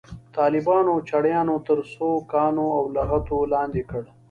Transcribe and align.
طالبانو 0.37 0.89
او 0.93 0.99
چړیانو 1.09 1.55
تر 1.67 1.77
سوکانو 1.95 2.65
او 2.77 2.83
لغتو 2.97 3.37
لاندې 3.53 3.81
کړ. 3.89 4.03